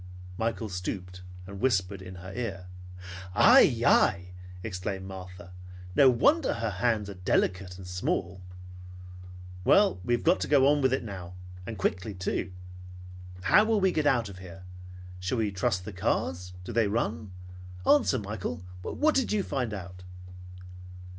[0.35, 2.65] Michael stooped and whispered in her ear.
[3.35, 3.83] "Ai!
[3.85, 4.31] Ai!"
[4.63, 5.51] exclaimed Martha.
[5.95, 8.41] "No wonder her hands are delicate and small!
[9.63, 11.35] Well, we have got to go on with it now.
[11.67, 12.51] And quickly, too.
[13.43, 14.63] How will we get out of here?
[15.19, 16.53] Shall we trust the cars?
[16.63, 17.31] Do they run?
[17.85, 20.01] Answer, Michael, what did you find out?"